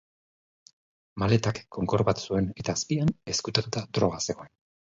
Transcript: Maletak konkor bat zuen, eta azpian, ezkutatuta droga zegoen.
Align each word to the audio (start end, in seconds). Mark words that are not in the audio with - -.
Maletak 1.23 1.61
konkor 1.77 2.05
bat 2.09 2.23
zuen, 2.25 2.49
eta 2.65 2.77
azpian, 2.79 3.15
ezkutatuta 3.35 3.89
droga 4.01 4.27
zegoen. 4.29 4.55